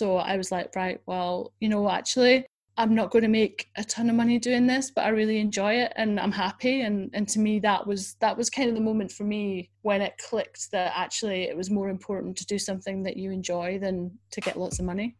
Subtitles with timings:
[0.00, 2.46] So I was like, right, well, you know, actually,
[2.78, 5.74] I'm not going to make a ton of money doing this, but I really enjoy
[5.74, 6.80] it and I'm happy.
[6.80, 10.00] And and to me, that was that was kind of the moment for me when
[10.00, 14.10] it clicked that actually it was more important to do something that you enjoy than
[14.30, 15.18] to get lots of money.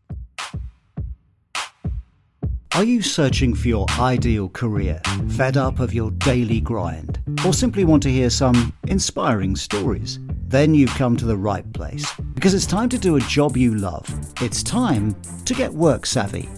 [2.77, 7.85] Are you searching for your ideal career, fed up of your daily grind, or simply
[7.85, 10.21] want to hear some inspiring stories?
[10.47, 13.75] Then you've come to the right place because it's time to do a job you
[13.75, 14.06] love.
[14.41, 16.48] It's time to get work savvy.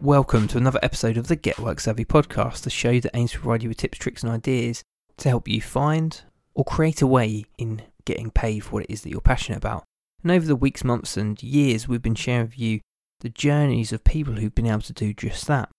[0.00, 3.40] Welcome to another episode of the Get Work Savvy podcast, the show that aims to
[3.40, 4.82] provide you with tips, tricks, and ideas
[5.18, 6.22] to help you find
[6.54, 9.84] or create a way in getting paid for what it is that you're passionate about.
[10.22, 12.80] And over the weeks, months, and years, we've been sharing with you
[13.20, 15.70] the journeys of people who've been able to do just that.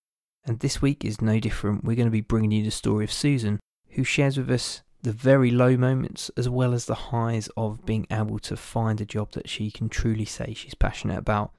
[0.44, 1.84] And this week is no different.
[1.84, 3.60] We're going to be bringing you the story of Susan,
[3.90, 8.06] who shares with us the very low moments as well as the highs of being
[8.10, 11.52] able to find a job that she can truly say she's passionate about.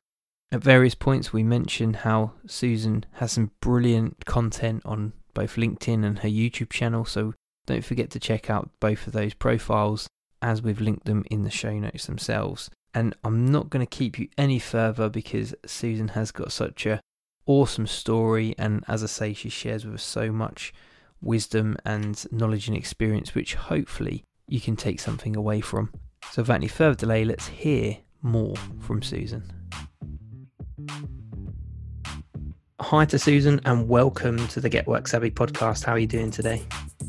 [0.52, 6.20] At various points, we mention how Susan has some brilliant content on both LinkedIn and
[6.20, 7.34] her YouTube channel, so
[7.66, 10.08] don't forget to check out both of those profiles
[10.42, 12.70] as we've linked them in the show notes themselves.
[12.94, 17.02] And I'm not going to keep you any further because Susan has got such a
[17.48, 20.74] awesome story, and as I say, she shares with us so much
[21.20, 25.92] wisdom and knowledge and experience, which hopefully you can take something away from.
[26.32, 29.44] So, without any further delay, let's hear more from Susan.
[32.80, 35.84] Hi to Susan, and welcome to the Get Work Savvy podcast.
[35.84, 36.62] How are you doing today?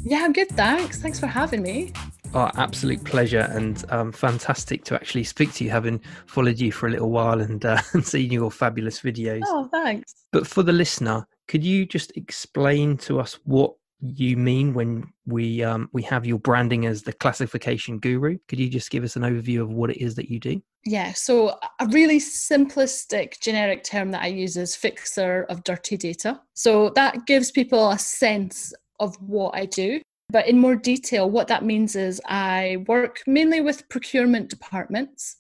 [0.03, 0.49] Yeah, I'm good.
[0.49, 1.03] Thanks.
[1.03, 1.93] Thanks for having me.
[2.37, 6.89] Oh, absolute pleasure and um, fantastic to actually speak to you, having followed you for
[6.89, 9.43] a little while and, uh, and seen your fabulous videos.
[9.47, 10.13] Oh, thanks.
[10.33, 15.63] But for the listener, could you just explain to us what you mean when we
[15.63, 18.39] um, we have your branding as the classification guru?
[18.49, 20.61] Could you just give us an overview of what it is that you do?
[20.85, 26.41] Yeah, so a really simplistic generic term that I use is fixer of dirty data.
[26.55, 30.01] So that gives people a sense of what I do.
[30.35, 35.37] But in more detail, what that means is I work mainly with procurement departments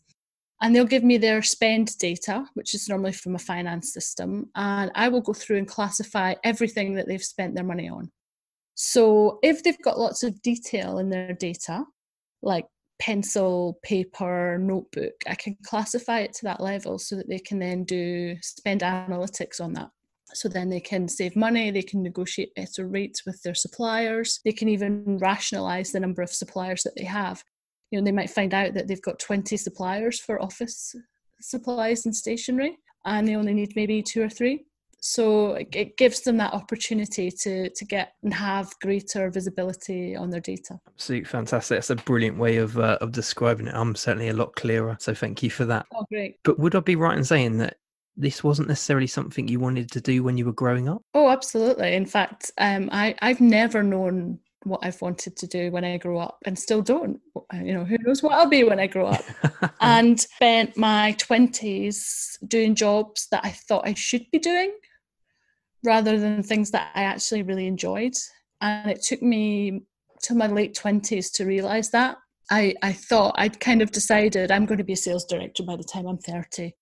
[0.62, 4.92] and they'll give me their spend data, which is normally from a finance system, and
[4.94, 8.12] I will go through and classify everything that they've spent their money on.
[8.76, 11.82] So if they've got lots of detail in their data,
[12.40, 12.66] like
[13.00, 17.82] pencil, paper, notebook, I can classify it to that level so that they can then
[17.82, 19.90] do spend analytics on that.
[20.34, 24.52] So then they can save money, they can negotiate better rates with their suppliers, they
[24.52, 27.42] can even rationalize the number of suppliers that they have.
[27.90, 30.94] You know, they might find out that they've got 20 suppliers for office
[31.40, 34.64] supplies and stationery, and they only need maybe two or three.
[35.06, 40.40] So it gives them that opportunity to to get and have greater visibility on their
[40.40, 40.80] data.
[40.88, 41.76] Absolutely fantastic.
[41.76, 43.74] That's a brilliant way of uh, of describing it.
[43.74, 44.96] I'm certainly a lot clearer.
[44.98, 45.84] So thank you for that.
[45.94, 46.36] Oh, great.
[46.42, 47.76] But would I be right in saying that
[48.16, 51.02] this wasn't necessarily something you wanted to do when you were growing up?
[51.14, 51.94] Oh, absolutely.
[51.94, 56.18] In fact, um, I, I've never known what I've wanted to do when I grow
[56.18, 57.20] up and still don't.
[57.52, 59.24] You know, who knows what I'll be when I grow up.
[59.80, 64.72] and spent my 20s doing jobs that I thought I should be doing
[65.84, 68.14] rather than things that I actually really enjoyed.
[68.60, 69.82] And it took me
[70.22, 72.16] to my late 20s to realize that.
[72.50, 75.76] I, I thought I'd kind of decided I'm going to be a sales director by
[75.76, 76.74] the time I'm 30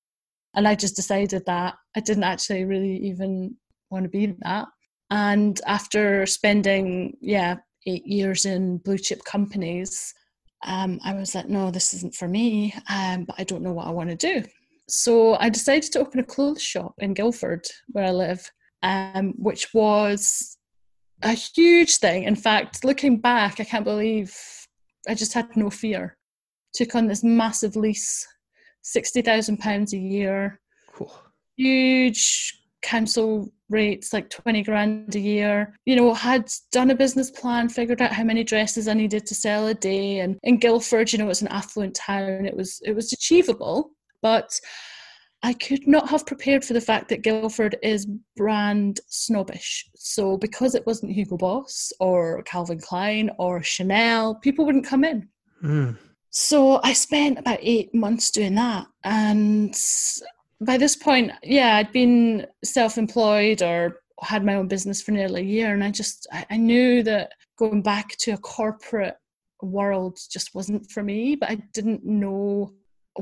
[0.55, 3.57] and I just decided that I didn't actually really even
[3.91, 4.69] want to be that.
[5.11, 10.15] And after spending, yeah, eight years in blue chip companies,
[10.65, 13.87] um, I was like, no, this isn't for me, um, but I don't know what
[13.87, 14.45] I want to do.
[14.89, 18.51] So I decided to open a clothes shop in Guildford, where I live,
[18.83, 20.57] um, which was
[21.23, 22.25] a huge thing.
[22.25, 24.37] In fact, looking back, I can't believe
[25.09, 26.17] I just had no fear.
[26.75, 28.27] Took on this massive lease
[28.83, 30.61] sixty thousand pounds a year.
[30.93, 31.13] Cool.
[31.57, 35.75] Huge council rates, like twenty grand a year.
[35.87, 39.35] You know, had done a business plan, figured out how many dresses I needed to
[39.35, 42.47] sell a day, and in Guildford, you know, it's an affluent town.
[42.47, 44.59] It was it was achievable, but
[45.45, 48.07] I could not have prepared for the fact that Guildford is
[48.37, 49.91] brand snobbish.
[49.97, 55.29] So because it wasn't Hugo Boss or Calvin Klein or Chanel, people wouldn't come in.
[55.65, 55.99] Mm.
[56.35, 58.87] So I spent about eight months doing that.
[59.05, 59.79] And
[60.63, 65.43] by this point, yeah, I'd been self employed or had my own business for nearly
[65.43, 65.75] a year.
[65.75, 69.17] And I just, I knew that going back to a corporate
[69.61, 72.73] world just wasn't for me, but I didn't know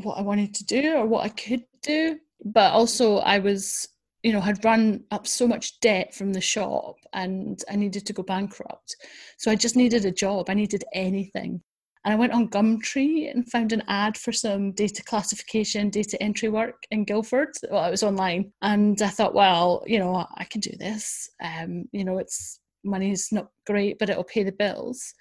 [0.02, 2.16] what I wanted to do or what I could do.
[2.44, 3.88] But also, I was,
[4.22, 8.12] you know, had run up so much debt from the shop and I needed to
[8.12, 8.94] go bankrupt.
[9.36, 10.48] So I just needed a job.
[10.48, 11.60] I needed anything
[12.04, 16.48] And I went on Gumtree and found an ad for some data classification, data entry
[16.48, 17.50] work in Guildford.
[17.70, 18.52] Well, it was online.
[18.62, 21.28] And I thought, well, you know, I can do this.
[21.42, 25.12] Um, you know, it's money's not great, but it'll pay the bills.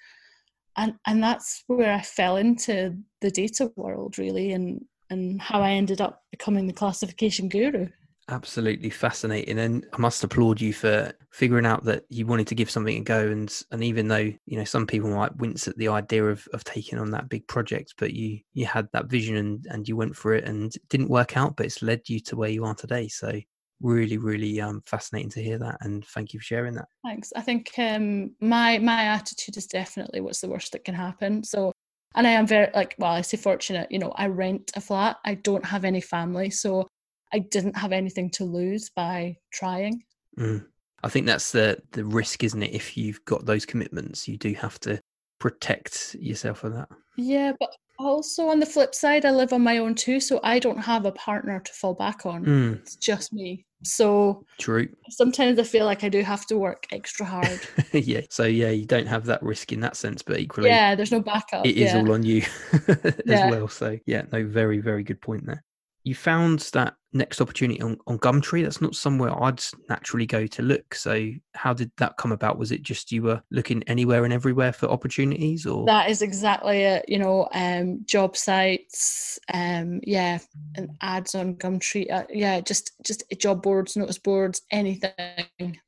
[0.76, 4.80] And and that's where I fell into the data world really and
[5.10, 7.88] and how I ended up becoming the classification guru
[8.30, 12.70] absolutely fascinating and i must applaud you for figuring out that you wanted to give
[12.70, 15.88] something a go and and even though you know some people might wince at the
[15.88, 19.66] idea of of taking on that big project but you you had that vision and
[19.70, 22.36] and you went for it and it didn't work out but it's led you to
[22.36, 23.08] where you are today.
[23.08, 23.38] So
[23.82, 26.88] really really um fascinating to hear that and thank you for sharing that.
[27.04, 27.32] Thanks.
[27.34, 31.44] I think um my my attitude is definitely what's the worst that can happen.
[31.44, 31.72] So
[32.16, 35.18] and i am very like well i say fortunate you know i rent a flat.
[35.24, 36.50] I don't have any family.
[36.50, 36.88] So
[37.32, 40.02] I didn't have anything to lose by trying.
[40.38, 40.66] Mm.
[41.02, 42.74] I think that's the the risk, isn't it?
[42.74, 45.00] If you've got those commitments, you do have to
[45.38, 46.88] protect yourself for that.
[47.16, 50.58] Yeah, but also on the flip side, I live on my own too, so I
[50.58, 52.44] don't have a partner to fall back on.
[52.44, 52.78] Mm.
[52.80, 53.64] It's just me.
[53.82, 54.88] So true.
[55.08, 57.60] Sometimes I feel like I do have to work extra hard.
[57.92, 58.20] yeah.
[58.28, 61.20] So yeah, you don't have that risk in that sense, but equally, yeah, there's no
[61.20, 61.66] backup.
[61.66, 61.98] It is yeah.
[61.98, 62.42] all on you
[62.88, 63.50] as yeah.
[63.50, 63.68] well.
[63.68, 65.64] So yeah, no, very very good point there
[66.10, 68.64] you found that next opportunity on, on Gumtree.
[68.64, 70.92] That's not somewhere I'd naturally go to look.
[70.92, 72.58] So how did that come about?
[72.58, 76.82] Was it just you were looking anywhere and everywhere for opportunities or that is exactly
[76.82, 80.40] it, you know, um, job sites, um, yeah,
[80.74, 82.10] and ads on Gumtree.
[82.10, 85.78] Uh, yeah, just just job boards, notice boards, anything.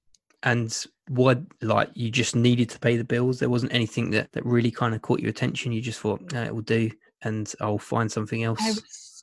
[0.45, 3.41] And what like you just needed to pay the bills?
[3.41, 5.73] There wasn't anything that, that really kind of caught your attention.
[5.73, 6.93] You just thought, it will do
[7.23, 8.61] and I'll find something else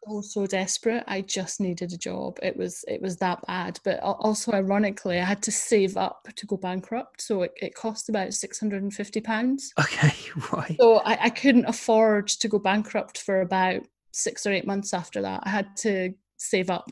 [0.05, 2.37] so so desperate i just needed a job.
[2.41, 3.79] It was it was that bad.
[3.83, 8.09] But also ironically i had to save up to go bankrupt so it, it cost
[8.09, 9.73] about 650 pounds.
[9.79, 10.13] Okay
[10.53, 10.75] right.
[10.79, 13.81] So I, I couldn't afford to go bankrupt for about
[14.11, 15.41] six or eight months after that.
[15.43, 16.89] I had to save up.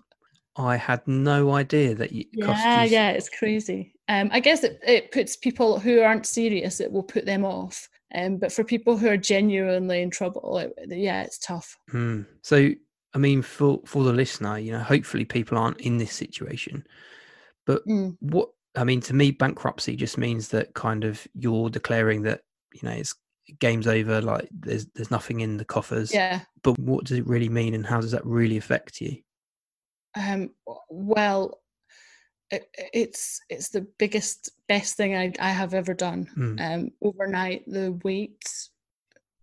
[0.55, 2.91] I had no idea that you yeah you...
[2.91, 3.93] yeah it's crazy.
[4.09, 7.89] Um i guess it, it puts people who aren't serious it will put them off.
[8.15, 11.77] Um, but for people who are genuinely in trouble, it, yeah, it's tough.
[11.91, 12.25] Mm.
[12.41, 12.69] So
[13.17, 16.85] I mean, for for the listener, you know, hopefully people aren't in this situation.
[17.65, 18.15] But mm.
[18.19, 22.41] what I mean to me, bankruptcy just means that kind of you're declaring that
[22.75, 23.15] you know it's
[23.59, 24.21] game's over.
[24.21, 26.13] Like there's there's nothing in the coffers.
[26.13, 26.41] Yeah.
[26.61, 29.17] But what does it really mean, and how does that really affect you?
[30.15, 30.51] Um.
[30.87, 31.59] Well,
[32.51, 36.29] it, it's it's the biggest best thing I I have ever done.
[36.37, 36.61] Mm.
[36.61, 36.91] Um.
[37.01, 38.43] Overnight, the weight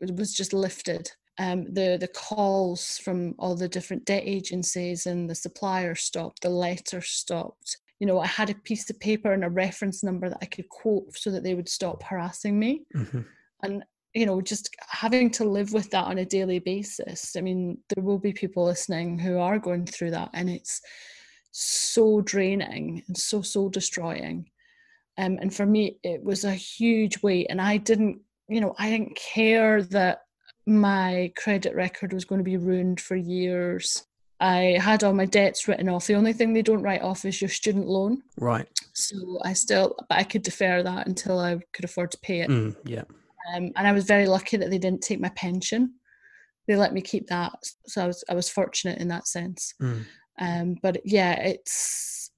[0.01, 5.35] was just lifted um, the the calls from all the different debt agencies and the
[5.35, 7.79] suppliers stopped, the letters stopped.
[7.99, 10.69] You know, I had a piece of paper and a reference number that I could
[10.69, 12.83] quote so that they would stop harassing me.
[12.95, 13.21] Mm-hmm.
[13.63, 13.85] And
[14.15, 17.35] you know, just having to live with that on a daily basis.
[17.37, 20.81] I mean, there will be people listening who are going through that, and it's
[21.51, 24.49] so draining and so soul destroying.
[25.19, 28.89] Um, and for me, it was a huge weight, and I didn't, you know, I
[28.89, 30.21] didn't care that
[30.67, 34.05] my credit record was going to be ruined for years.
[34.41, 36.07] I had all my debts written off.
[36.07, 38.23] The only thing they don't write off is your student loan.
[38.39, 38.69] Right.
[38.93, 42.51] So I still, but I could defer that until I could afford to pay it.
[42.51, 43.05] Mm, yeah.
[43.55, 45.95] Um, and I was very lucky that they didn't take my pension.
[46.67, 47.53] They let me keep that,
[47.87, 49.75] so I was I was fortunate in that sense.
[49.83, 50.05] Mm.
[50.39, 52.31] Um, but yeah, it's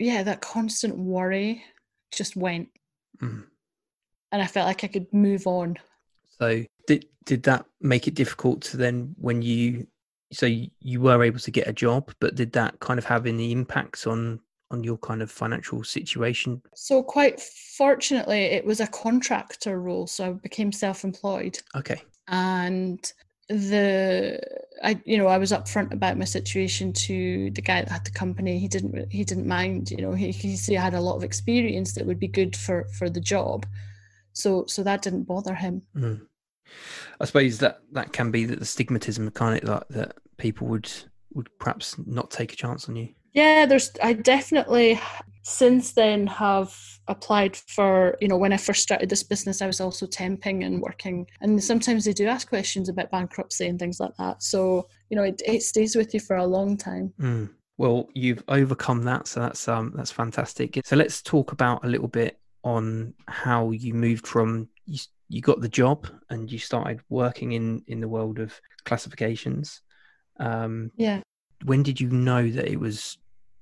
[0.00, 1.62] yeah that constant worry
[2.12, 2.68] just went,
[3.22, 3.44] mm.
[4.32, 5.76] and I felt like I could move on.
[6.40, 9.86] So did did that make it difficult to then when you
[10.32, 13.52] so you were able to get a job, but did that kind of have any
[13.52, 16.62] impacts on on your kind of financial situation?
[16.74, 21.58] So quite fortunately, it was a contractor role, so I became self-employed.
[21.74, 22.02] Okay.
[22.28, 23.12] And
[23.48, 24.40] the
[24.84, 28.12] I you know I was upfront about my situation to the guy that had the
[28.12, 28.60] company.
[28.60, 29.90] He didn't he didn't mind.
[29.90, 33.10] You know he he had a lot of experience that would be good for for
[33.10, 33.66] the job.
[34.32, 35.82] So so that didn't bother him.
[35.96, 36.26] Mm.
[37.20, 40.90] I suppose that that can be that the stigmatism kind of like that people would
[41.34, 43.08] would perhaps not take a chance on you.
[43.32, 45.00] Yeah, there's I definitely
[45.42, 46.76] since then have
[47.08, 50.80] applied for you know when I first started this business I was also temping and
[50.80, 55.16] working and sometimes they do ask questions about bankruptcy and things like that so you
[55.16, 57.12] know it, it stays with you for a long time.
[57.20, 57.50] Mm.
[57.78, 60.78] Well, you've overcome that, so that's um that's fantastic.
[60.84, 64.98] So let's talk about a little bit on how you moved from you,
[65.30, 69.80] you got the job and you started working in in the world of classifications
[70.38, 71.20] um yeah
[71.64, 73.16] when did you know that it was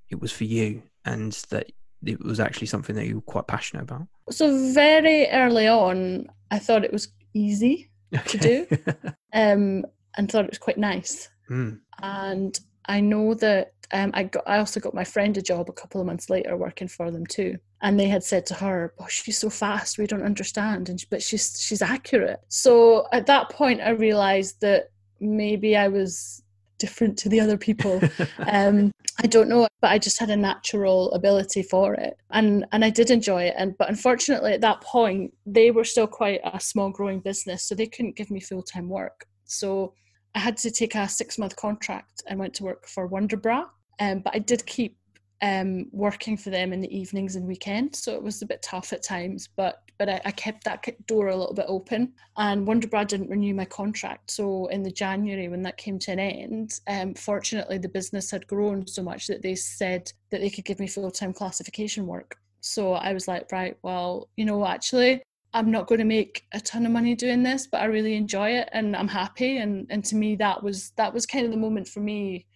[0.08, 1.70] it was for you and that
[2.04, 6.58] it was actually something that you were quite passionate about so very early on i
[6.58, 7.90] thought it was easy
[8.26, 8.66] to do,
[9.32, 9.84] um,
[10.16, 11.28] and thought it was quite nice.
[11.50, 11.80] Mm.
[12.02, 14.44] And I know that um, I got.
[14.46, 17.26] I also got my friend a job a couple of months later working for them
[17.26, 17.58] too.
[17.80, 21.22] And they had said to her, "Oh, she's so fast, we don't understand." And but
[21.22, 22.40] she's she's accurate.
[22.48, 26.42] So at that point, I realised that maybe I was
[26.78, 28.00] different to the other people.
[28.38, 28.90] um,
[29.22, 32.90] I don't know, but I just had a natural ability for it, and and I
[32.90, 33.54] did enjoy it.
[33.56, 37.74] And but unfortunately, at that point, they were still quite a small growing business, so
[37.74, 39.26] they couldn't give me full time work.
[39.44, 39.94] So
[40.34, 43.66] I had to take a six month contract and went to work for Wonderbra.
[44.00, 44.96] Um, but I did keep
[45.42, 48.92] um, working for them in the evenings and weekends, so it was a bit tough
[48.92, 49.48] at times.
[49.56, 52.12] But but I, I kept that door a little bit open.
[52.36, 56.20] And Wonderbra didn't renew my contract, so in the January when that came to an
[56.20, 60.64] end, um, fortunately the business had grown so much that they said that they could
[60.64, 62.38] give me full time classification work.
[62.60, 65.22] So I was like, right, well, you know, actually,
[65.54, 68.50] I'm not going to make a ton of money doing this, but I really enjoy
[68.50, 69.58] it and I'm happy.
[69.58, 72.46] And and to me, that was that was kind of the moment for me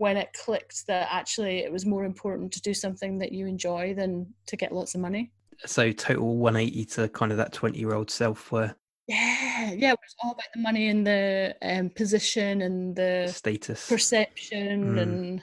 [0.00, 3.92] when it clicked that actually it was more important to do something that you enjoy
[3.92, 5.30] than to get lots of money.
[5.66, 8.74] So total 180 to kind of that 20 year old self where
[9.06, 13.88] yeah, yeah, it was all about the money and the um, position and the status,
[13.88, 15.00] perception, mm.
[15.00, 15.42] and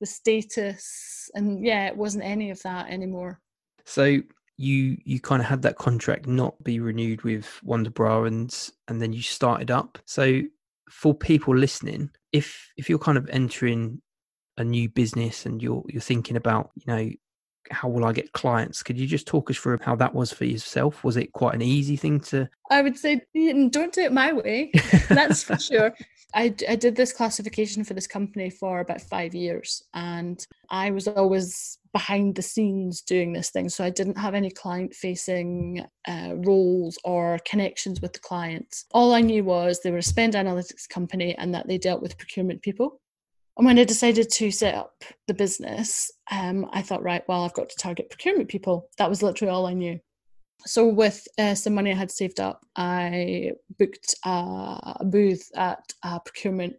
[0.00, 3.40] the status, and yeah, it wasn't any of that anymore.
[3.84, 4.20] So
[4.56, 9.12] you you kind of had that contract not be renewed with Wonderbra, and and then
[9.12, 9.98] you started up.
[10.04, 10.42] So
[10.90, 14.00] for people listening, if if you're kind of entering
[14.56, 17.10] a new business and you're you're thinking about you know
[17.70, 18.82] how will I get clients?
[18.82, 21.04] Could you just talk us through how that was for yourself?
[21.04, 22.48] Was it quite an easy thing to?
[22.70, 24.70] I would say mm, don't do it my way.
[25.08, 25.94] That's for sure.
[26.34, 31.08] I, I did this classification for this company for about five years, and I was
[31.08, 33.68] always behind the scenes doing this thing.
[33.68, 38.84] So I didn't have any client facing uh, roles or connections with the clients.
[38.92, 42.16] All I knew was they were a spend analytics company and that they dealt with
[42.16, 43.00] procurement people.
[43.56, 47.60] And when I decided to set up the business, um, I thought, right, well, I've
[47.60, 48.88] got to target procurement people.
[48.98, 49.98] That was literally all I knew.
[50.66, 56.20] So, with uh, some money I had saved up, I booked a booth at a
[56.20, 56.76] procurement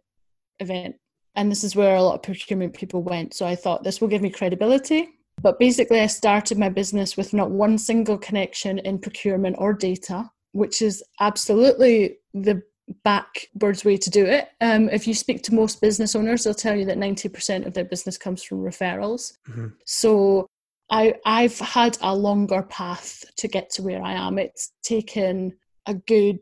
[0.60, 0.96] event.
[1.34, 3.34] And this is where a lot of procurement people went.
[3.34, 5.08] So, I thought this will give me credibility.
[5.42, 10.30] But basically, I started my business with not one single connection in procurement or data,
[10.52, 12.62] which is absolutely the
[13.04, 14.48] backwards way to do it.
[14.60, 17.84] Um, if you speak to most business owners, they'll tell you that 90% of their
[17.84, 19.32] business comes from referrals.
[19.48, 19.68] Mm-hmm.
[19.86, 20.46] So
[20.90, 24.38] I, I've had a longer path to get to where I am.
[24.38, 25.56] It's taken
[25.86, 26.38] a good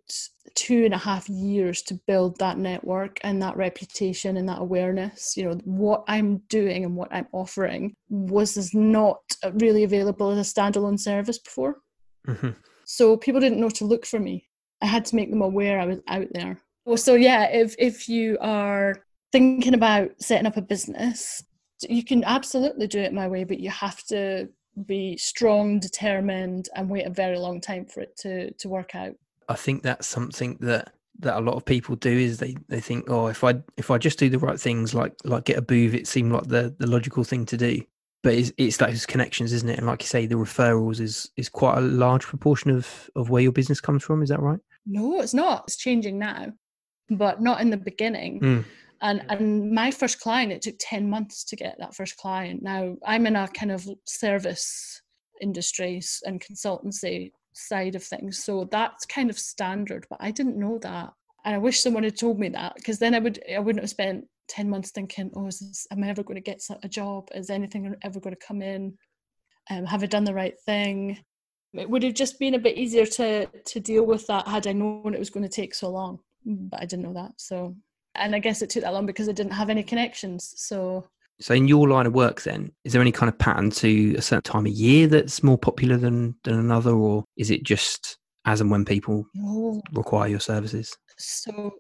[0.55, 5.37] two and a half years to build that network and that reputation and that awareness.
[5.37, 9.21] You know, what I'm doing and what I'm offering was not
[9.55, 11.79] really available as a standalone service before.
[12.27, 12.51] Mm-hmm.
[12.85, 14.49] So people didn't know to look for me.
[14.81, 16.61] I had to make them aware I was out there.
[16.97, 21.43] So yeah, if if you are thinking about setting up a business,
[21.83, 24.49] you can absolutely do it my way, but you have to
[24.87, 29.15] be strong, determined, and wait a very long time for it to to work out.
[29.49, 33.09] I think that's something that that a lot of people do is they they think,
[33.09, 35.95] oh, if I if I just do the right things, like like get a booth,
[35.95, 37.81] it seemed like the the logical thing to do.
[38.25, 39.79] But it's, it's those connections, isn't it?
[39.79, 43.43] And like you say, the referrals is is quite a large proportion of of where
[43.43, 44.23] your business comes from.
[44.23, 44.61] Is that right?
[44.89, 45.65] no, it's not.
[45.67, 46.53] It's changing now,
[47.11, 48.41] but not in the beginning.
[48.41, 48.65] Mm.
[49.01, 52.63] And and my first client, it took 10 months to get that first client.
[52.63, 55.01] Now I'm in a kind of service
[55.41, 58.43] industries and consultancy side of things.
[58.43, 61.13] So that's kind of standard, but I didn't know that.
[61.45, 63.91] And I wish someone had told me that because then I would I wouldn't have
[63.91, 67.29] spent 10 months thinking, oh, is this, am I ever going to get a job?
[67.35, 68.97] Is anything ever going to come in?
[69.71, 71.19] Um, have I done the right thing?
[71.75, 74.73] it would have just been a bit easier to to deal with that had I
[74.73, 76.21] known it was going to take so long.
[76.45, 77.33] But I didn't know that.
[77.37, 77.77] So
[78.15, 80.55] and I guess it took that long because I didn't have any connections.
[80.57, 81.09] So
[81.41, 84.23] so in your line of work then, is there any kind of pattern to a
[84.23, 88.61] certain time of year that's more popular than than another or is it just as
[88.61, 89.81] and when people no.
[89.93, 90.97] require your services?
[91.19, 91.75] So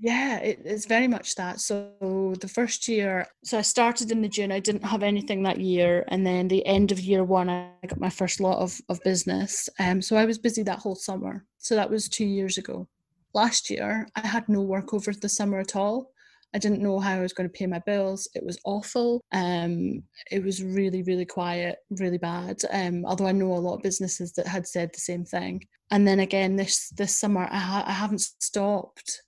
[0.00, 1.60] yeah, it, it's very much that.
[1.60, 4.52] So the first year, so I started in the June.
[4.52, 7.98] I didn't have anything that year, and then the end of year one, I got
[8.00, 9.68] my first lot of of business.
[9.78, 11.44] Um, so I was busy that whole summer.
[11.58, 12.86] So that was two years ago.
[13.34, 16.12] Last year, I had no work over the summer at all.
[16.54, 18.28] I didn't know how I was going to pay my bills.
[18.34, 19.20] It was awful.
[19.32, 22.60] Um, it was really, really quiet, really bad.
[22.70, 25.64] Um, although I know a lot of businesses that had said the same thing.
[25.90, 29.22] And then again, this this summer, I, ha- I haven't stopped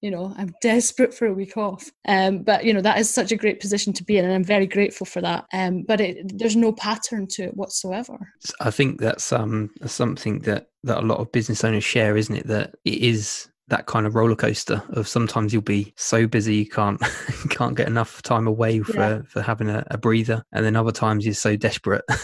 [0.00, 3.32] you know i'm desperate for a week off um, but you know that is such
[3.32, 6.38] a great position to be in and i'm very grateful for that um, but it,
[6.38, 8.16] there's no pattern to it whatsoever
[8.60, 12.46] i think that's um something that that a lot of business owners share isn't it
[12.46, 16.68] that it is that kind of roller coaster of sometimes you'll be so busy you
[16.68, 17.00] can't
[17.50, 19.22] can't get enough time away for yeah.
[19.28, 20.42] for having a, a, breather.
[20.52, 22.04] And then other times you're so desperate.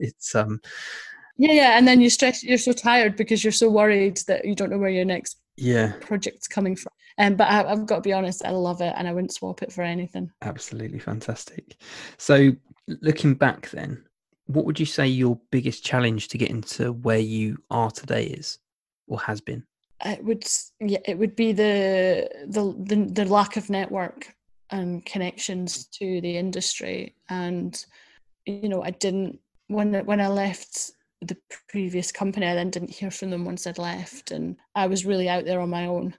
[0.00, 0.60] It's um
[1.36, 1.78] yeah yeah.
[1.78, 4.78] And then you stress you're so tired because you're so worried that you don't know
[4.78, 5.92] where your next yeah.
[6.00, 6.92] project's coming from.
[7.18, 9.62] Um, but I, have got to be honest i love it and i wouldn't swap
[9.62, 10.30] it for anything.
[10.42, 11.76] Absolutely fantastic.
[12.16, 12.52] So
[12.88, 14.04] looking back then
[14.46, 18.58] what would you say your biggest challenge to get into where you are today is
[19.06, 19.64] or has been
[20.04, 20.46] it would
[20.80, 24.34] yeah it would be the the the, the lack of network
[24.70, 27.14] and connections to the industry.
[27.28, 27.84] And
[28.46, 31.36] you know i didn't when when i left the
[31.68, 35.28] previous company i then didn't hear from them once i'd left and i was really
[35.28, 36.14] out there on my own.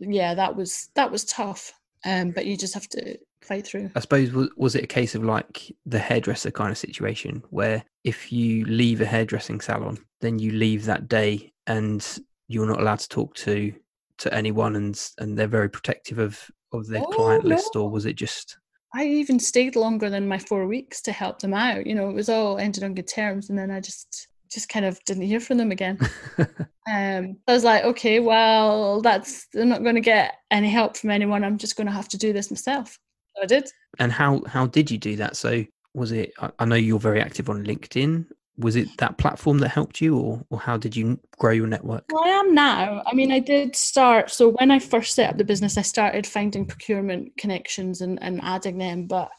[0.00, 1.72] Yeah that was that was tough.
[2.04, 3.90] Um but you just have to fight through.
[3.94, 7.84] I suppose was, was it a case of like the hairdresser kind of situation where
[8.04, 12.98] if you leave a hairdressing salon then you leave that day and you're not allowed
[12.98, 13.72] to talk to
[14.18, 16.40] to anyone and and they're very protective of
[16.72, 17.54] of their oh, client no.
[17.54, 18.58] list or was it just
[18.94, 21.84] I even stayed longer than my four weeks to help them out.
[21.84, 24.84] You know, it was all ended on good terms, and then I just just kind
[24.84, 25.98] of didn't hear from them again.
[26.38, 31.10] um, I was like, okay, well, that's I'm not going to get any help from
[31.10, 31.42] anyone.
[31.42, 32.96] I'm just going to have to do this myself.
[33.34, 33.68] So I did.
[33.98, 35.36] And how how did you do that?
[35.36, 36.32] So was it?
[36.60, 40.44] I know you're very active on LinkedIn was it that platform that helped you or,
[40.50, 42.04] or how did you grow your network?
[42.12, 43.02] Well i am now.
[43.06, 46.26] I mean i did start so when i first set up the business i started
[46.26, 49.30] finding procurement connections and, and adding them but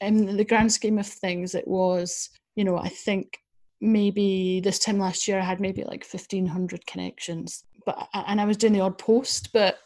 [0.00, 3.38] in the grand scheme of things it was you know i think
[3.80, 8.56] maybe this time last year i had maybe like 1500 connections but and i was
[8.56, 9.78] doing the odd post but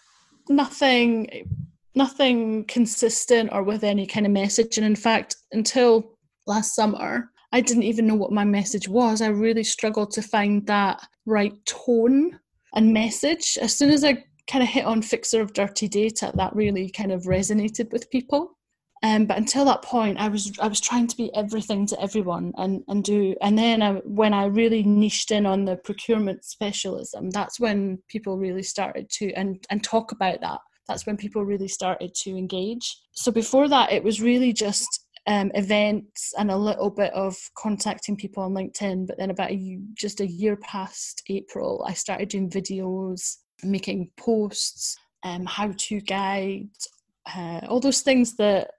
[0.48, 1.46] nothing
[1.94, 6.16] nothing consistent or with any kind of message and in fact until
[6.46, 9.22] last summer I didn't even know what my message was.
[9.22, 12.38] I really struggled to find that right tone
[12.74, 13.56] and message.
[13.60, 17.12] As soon as I kind of hit on fixer of dirty data, that really kind
[17.12, 18.58] of resonated with people.
[19.02, 22.52] Um, but until that point, I was I was trying to be everything to everyone
[22.56, 23.36] and and do.
[23.40, 28.38] And then I, when I really niched in on the procurement specialism, that's when people
[28.38, 30.60] really started to and and talk about that.
[30.88, 32.98] That's when people really started to engage.
[33.12, 38.16] So before that, it was really just um, events and a little bit of contacting
[38.16, 39.06] people on LinkedIn.
[39.06, 44.96] But then about a, just a year past April, I started doing videos, making posts,
[45.24, 46.88] um, how-to guides,
[47.36, 48.70] uh, all those things that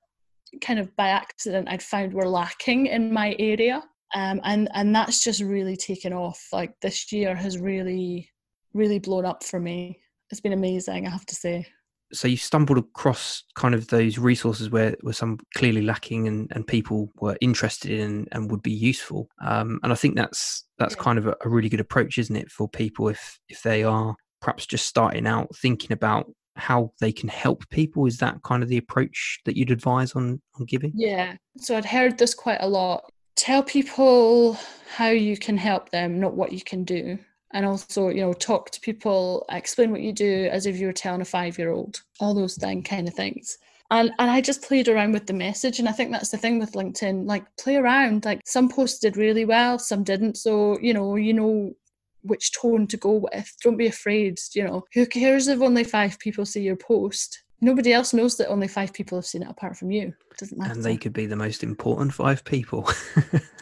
[0.60, 3.84] kind of by accident I'd found were lacking in my area.
[4.16, 6.48] Um, and and that's just really taken off.
[6.52, 8.28] Like this year has really,
[8.74, 10.00] really blown up for me.
[10.32, 11.68] It's been amazing, I have to say
[12.12, 16.66] so you stumbled across kind of those resources where were some clearly lacking and, and
[16.66, 19.28] people were interested in and would be useful.
[19.42, 21.04] Um, and i think that's that's yeah.
[21.04, 24.16] kind of a, a, really good approach isn't it for people if if they are
[24.42, 28.06] perhaps just starting out thinking about how they can help people?
[28.06, 30.92] Is that kind of the approach that you'd advise on on giving?
[30.96, 31.36] Yeah.
[31.58, 33.04] So i'd heard this quite a lot.
[33.36, 34.58] Tell people
[34.96, 37.18] how you can help them not what you can do
[37.54, 40.94] and also you know talk to people explain what you do as if you were
[40.94, 43.58] telling a five year old all those thing kind of things.
[43.92, 46.60] And and i just played around with the message and i think that's the thing
[46.60, 50.94] with linkedin like play around like some posts did really well some didn't so you
[50.94, 51.74] know you know
[52.22, 53.56] which tone to go with.
[53.64, 57.94] Don't be afraid you know who cares if only five people see your post nobody
[57.94, 60.14] else knows that only five people have seen it apart from you.
[60.32, 60.74] It doesn't matter.
[60.74, 62.90] And they could be the most important five people.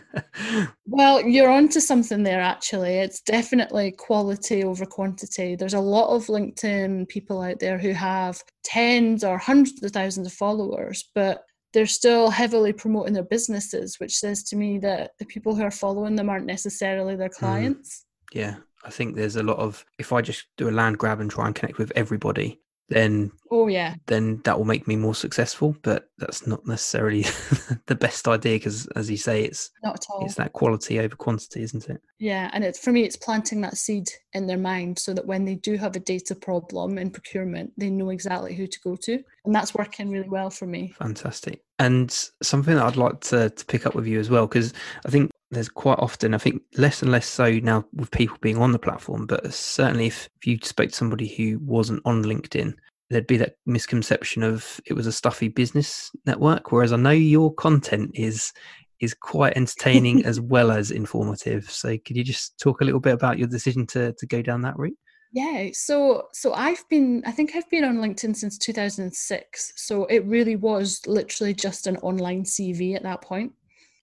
[0.86, 2.96] well, you're onto something there actually.
[2.96, 5.56] It's definitely quality over quantity.
[5.56, 10.28] There's a lot of LinkedIn people out there who have tens or hundreds of thousands
[10.28, 15.26] of followers, but they're still heavily promoting their businesses, which says to me that the
[15.26, 17.46] people who are following them aren't necessarily their hmm.
[17.46, 18.00] clients.
[18.00, 18.04] Mm.
[18.34, 21.32] Yeah, I think there's a lot of if I just do a land grab and
[21.32, 23.96] try and connect with everybody, then oh yeah.
[24.06, 27.22] then that will make me more successful but that's not necessarily
[27.86, 30.24] the best idea because as you say it's not at all.
[30.26, 32.02] it's that quality over quantity isn't it?
[32.20, 35.46] Yeah and it's for me it's planting that seed in their mind so that when
[35.46, 39.22] they do have a data problem in procurement they know exactly who to go to
[39.46, 40.94] and that's working really well for me.
[41.00, 41.62] Fantastic.
[41.80, 44.74] And something that i'd like to, to pick up with you as well because
[45.06, 48.58] i think there's quite often, I think less and less so now with people being
[48.58, 52.74] on the platform, but certainly if, if you spoke to somebody who wasn't on LinkedIn,
[53.10, 56.72] there'd be that misconception of it was a stuffy business network.
[56.72, 58.52] Whereas I know your content is
[59.00, 61.70] is quite entertaining as well as informative.
[61.70, 64.62] So could you just talk a little bit about your decision to to go down
[64.64, 64.98] that route?
[65.34, 69.74] Yeah, so so I've been I think I've been on LinkedIn since 2006.
[69.76, 73.54] So it really was literally just an online CV at that point.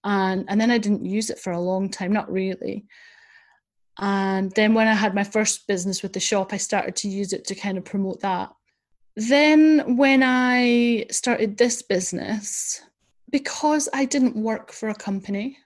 [0.05, 2.85] And and then I didn't use it for a long time, not really.
[3.99, 7.33] And then when I had my first business with the shop, I started to use
[7.33, 8.51] it to kind of promote that.
[9.17, 12.83] Then when I started this business,
[13.31, 15.57] because I didn't work for a company,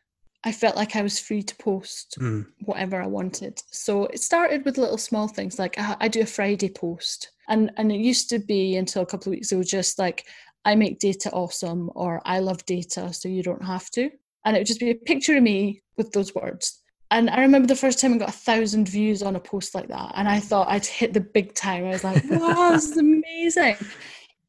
[0.44, 2.46] I felt like I was free to post Mm.
[2.64, 3.60] whatever I wanted.
[3.70, 7.70] So it started with little small things like I, I do a Friday post, and
[7.76, 10.26] and it used to be until a couple of weeks ago just like
[10.64, 14.10] I make data awesome or I love data, so you don't have to,
[14.48, 16.80] and it would just be a picture of me with those words.
[17.10, 19.88] And I remember the first time I got a thousand views on a post like
[19.88, 21.84] that, and I thought I'd hit the big time.
[21.84, 23.76] I was like, "Wow, this is amazing!"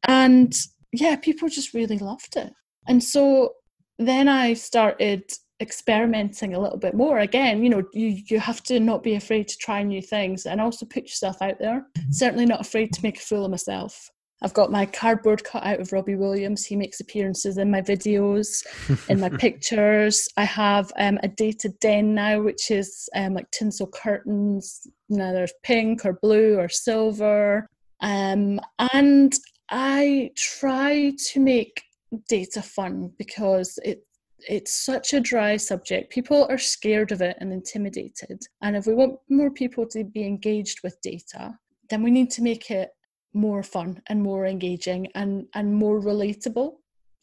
[0.08, 0.54] And
[0.92, 2.50] yeah, people just really loved it.
[2.88, 3.56] And so
[3.98, 8.80] then I started experimenting a little bit more again you know you you have to
[8.80, 12.62] not be afraid to try new things and also put yourself out there certainly not
[12.62, 14.10] afraid to make a fool of myself
[14.42, 18.64] i've got my cardboard cut out of robbie williams he makes appearances in my videos
[19.08, 23.86] in my pictures i have um, a data den now which is um, like tinsel
[23.86, 27.66] curtains now there's pink or blue or silver
[28.00, 28.60] um,
[28.92, 29.34] and
[29.70, 31.82] i try to make
[32.28, 34.04] data fun because it
[34.48, 36.10] it's such a dry subject.
[36.10, 38.42] People are scared of it and intimidated.
[38.62, 42.42] And if we want more people to be engaged with data, then we need to
[42.42, 42.90] make it
[43.32, 46.74] more fun and more engaging and, and more relatable.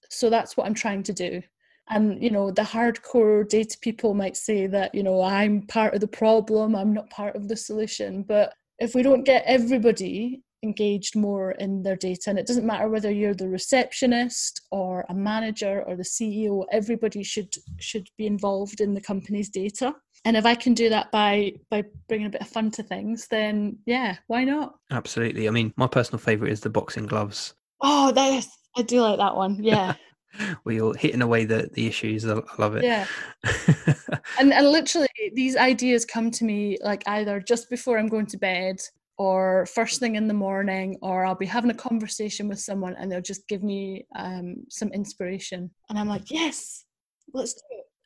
[0.10, 1.41] So that's what I'm trying to do.
[1.89, 6.02] And, you know, the hardcore data people might say that, you know, I'm part of
[6.02, 8.24] the problem, I'm not part of the solution.
[8.24, 12.89] But if we don't get everybody engaged more in their data and it doesn't matter
[12.89, 18.82] whether you're the receptionist or a manager or the ceo everybody should should be involved
[18.82, 19.93] in the company's data
[20.28, 23.28] and if i can do that by by bringing a bit of fun to things
[23.30, 25.48] then yeah why not Absolutely.
[25.48, 29.18] I mean, my personal favorite is the boxing gloves oh that is i do like
[29.18, 29.96] that one yeah
[30.63, 32.28] where you're hitting away the, the issues.
[32.28, 32.84] I, I love it.
[32.84, 33.08] yeah
[34.40, 38.38] and, and literally these ideas come to me like either just before i'm going to
[38.38, 38.80] bed
[39.18, 43.12] or first thing in the morning, or I'll be having a conversation with someone and
[43.12, 45.72] they'll just give me um, some inspiration.
[45.90, 46.86] And I'm like, yes,
[47.34, 47.62] let's do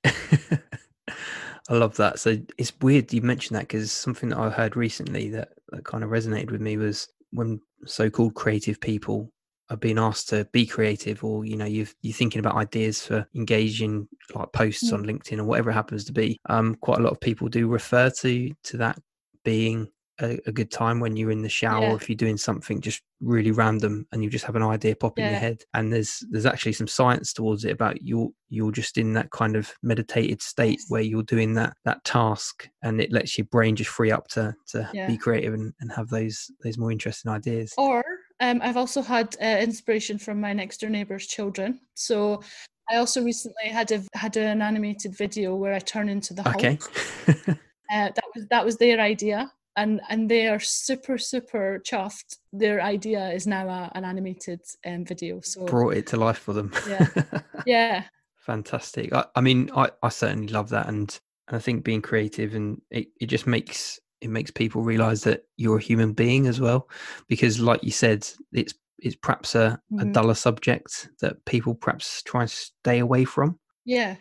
[0.05, 0.59] it.
[1.69, 2.19] I love that.
[2.19, 6.03] So it's weird you mentioned that because something that I heard recently that, that kind
[6.03, 9.31] of resonated with me was when so-called creative people
[9.69, 13.25] are being asked to be creative, or you know, you've you're thinking about ideas for
[13.35, 14.93] engaging like posts Mm.
[14.93, 16.37] on LinkedIn or whatever it happens to be.
[16.49, 18.99] Um, quite a lot of people do refer to to that
[19.45, 19.87] being
[20.21, 21.95] a, a good time when you're in the shower Yeah.
[21.95, 25.25] if you're doing something just really random and you just have an idea pop in
[25.25, 29.13] your head and there's there's actually some science towards it about you're you're just in
[29.13, 30.85] that kind of meditated state Yes.
[30.89, 34.55] where you're doing that that task and it lets your brain just free up to
[34.69, 35.07] to Yeah.
[35.07, 38.03] be creative and, and have those those more interesting ideas Or
[38.39, 41.79] um, I've also had uh, inspiration from my next door neighbour's children.
[41.93, 42.41] So
[42.89, 46.79] I also recently had a had an animated video where I turn into the okay
[46.81, 47.57] Hulk.
[47.91, 52.37] Uh, that was that was their idea, and and they are super super chuffed.
[52.53, 55.39] Their idea is now a, an animated um, video.
[55.41, 57.07] So brought it to life for them Yeah.
[57.65, 58.03] yeah,
[58.35, 62.55] fantastic I, I mean I, I certainly love that and and i think being creative
[62.55, 66.59] and it, it just makes it makes people realize that you're a human being as
[66.59, 66.89] well
[67.27, 70.13] because like you said it's it's perhaps a, a Mhm.
[70.13, 74.15] duller subject that people perhaps try and stay away from yeah.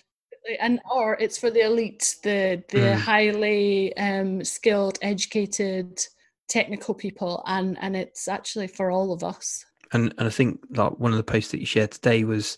[0.61, 2.97] And or it's for the elite, the the Mm.
[2.99, 6.05] highly um, skilled, educated,
[6.49, 9.65] technical people, and and it's actually for all of us.
[9.93, 12.57] and and i think like one of the posts that you shared today was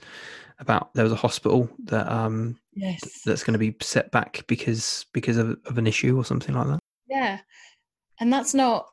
[0.59, 3.23] about there was a hospital that um Yes.
[3.25, 6.67] that's going to be set back because because of, of an issue or something like
[6.69, 7.41] that Yeah,
[8.21, 8.87] and that's not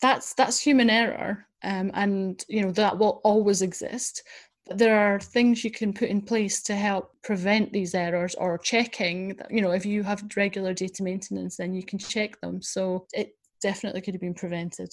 [0.00, 4.22] that's that's human error, um, and you know that will always exist.
[4.66, 9.38] There are things you can put in place to help prevent these errors or checking.
[9.50, 12.62] You know, if you have regular data maintenance, then you can check them.
[12.62, 14.90] So it definitely could have been prevented,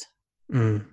[0.51, 0.85] Mm.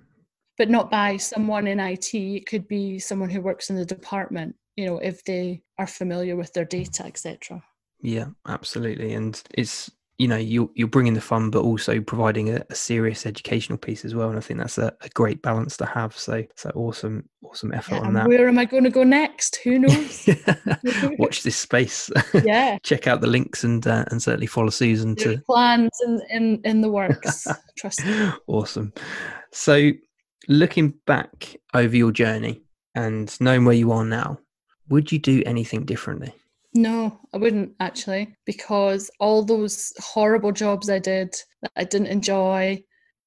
[0.57, 2.13] but not by someone in IT.
[2.13, 4.55] It could be someone who works in the department.
[4.77, 7.61] You know, if they are familiar with their data, etc.
[8.01, 9.13] Yeah, absolutely.
[9.13, 13.25] And it's you know you're, you're bringing the fun, but also providing a, a serious
[13.25, 14.29] educational piece as well.
[14.29, 16.15] And I think that's a, a great balance to have.
[16.17, 18.27] So so awesome, awesome effort Yeah, on that.
[18.27, 19.55] where am I going to go next?
[19.63, 20.29] Who knows?
[21.17, 22.11] Watch this space.
[22.43, 22.77] yeah.
[22.83, 26.61] Check out the links and uh, and certainly follow Susan There's to plans in, in,
[26.65, 27.47] in the works.
[27.77, 28.29] Trust me.
[28.47, 28.93] awesome.
[29.51, 29.91] So
[30.49, 32.61] looking back over your journey
[32.93, 34.39] and knowing where you are now,
[34.89, 36.33] would you do anything differently?
[36.73, 42.83] No, I wouldn't actually, because all those horrible jobs I did that I didn't enjoy,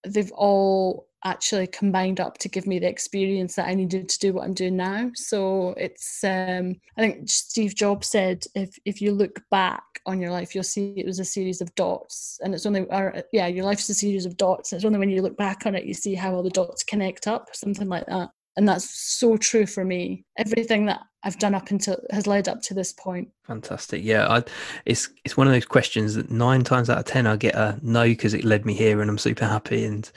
[0.07, 4.33] they've all actually combined up to give me the experience that I needed to do
[4.33, 5.11] what I'm doing now.
[5.15, 10.31] So it's um, I think Steve Jobs said if if you look back on your
[10.31, 13.65] life, you'll see it was a series of dots, and it's only or yeah, your
[13.65, 14.73] life's a series of dots.
[14.73, 16.85] And it's only when you look back on it you see how all the dots
[16.85, 18.31] connect up, something like that.
[18.57, 20.25] And that's so true for me.
[20.37, 23.31] Everything that I've done up until has led up to this point.
[23.45, 24.03] Fantastic.
[24.05, 24.45] Yeah, I,
[24.85, 27.79] it's it's one of those questions that nine times out of ten I get a
[27.83, 30.11] no because it led me here and I'm super happy and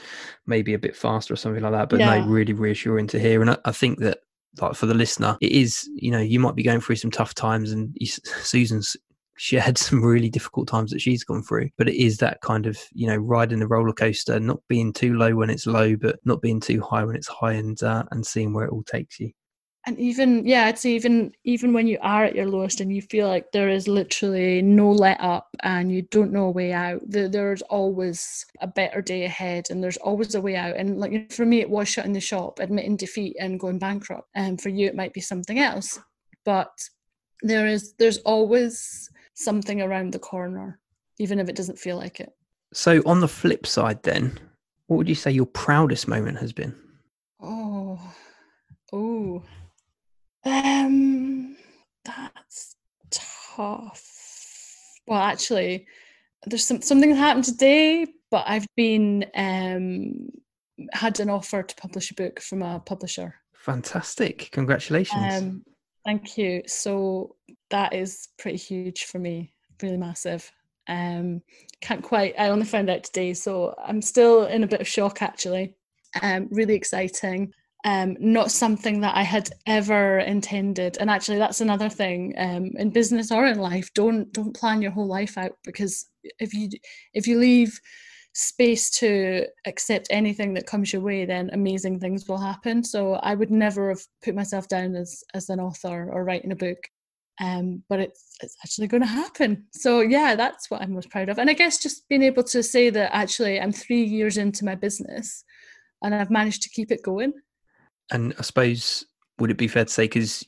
[0.47, 1.89] maybe a bit faster or something like that.
[1.89, 2.19] But yeah.
[2.19, 3.41] no, really reassuring to hear.
[3.41, 4.19] And I, I, think that
[4.59, 7.35] like for the listener, it is you know you might be going through some tough
[7.35, 8.97] times and you, Susan's
[9.37, 12.65] she had some really difficult times that she's gone through but it is that kind
[12.65, 16.19] of you know riding the roller coaster not being too low when it's low but
[16.25, 19.19] not being too high when it's high and uh, and seeing where it all takes
[19.19, 19.31] you.
[19.87, 23.27] And even yeah it's even even when you are at your lowest and you feel
[23.27, 27.29] like there is literally no let up and you don't know a way out there,
[27.29, 30.75] there's always a better day ahead and there's always a way out.
[30.75, 34.27] And like for me it was shutting the shop admitting defeat and going bankrupt.
[34.33, 35.99] And for you it might be something else.
[36.45, 36.71] But
[37.43, 40.79] there is there's always something around the corner
[41.19, 42.33] even if it doesn't feel like it
[42.73, 44.37] so on the flip side then
[44.87, 46.75] what would you say your proudest moment has been
[47.41, 47.99] oh
[48.91, 49.43] oh
[50.45, 51.57] um,
[52.03, 52.75] that's
[53.09, 54.03] tough.
[55.07, 55.87] Well, actually,
[56.45, 60.29] there's some something that happened today, but I've been um
[60.91, 63.35] had an offer to publish a book from a publisher.
[63.55, 64.49] Fantastic!
[64.51, 65.41] Congratulations.
[65.41, 65.63] Um,
[66.05, 66.63] thank you.
[66.67, 67.35] So
[67.69, 69.53] that is pretty huge for me.
[69.81, 70.49] Really massive.
[70.87, 71.41] Um,
[71.81, 72.35] can't quite.
[72.37, 75.21] I only found out today, so I'm still in a bit of shock.
[75.21, 75.75] Actually,
[76.21, 77.51] um, really exciting
[77.85, 80.97] um, not something that I had ever intended.
[80.99, 83.93] And actually, that's another thing um, in business or in life.
[83.93, 86.69] Don't don't plan your whole life out because if you
[87.13, 87.79] if you leave
[88.35, 92.83] space to accept anything that comes your way, then amazing things will happen.
[92.83, 96.55] So I would never have put myself down as as an author or writing a
[96.55, 96.77] book.
[97.41, 99.65] Um, but it's it's actually going to happen.
[99.73, 101.39] So yeah, that's what I'm most proud of.
[101.39, 104.75] And I guess just being able to say that actually I'm three years into my
[104.75, 105.43] business
[106.03, 107.33] and I've managed to keep it going
[108.11, 109.05] and I suppose
[109.39, 110.45] would it be fair to say because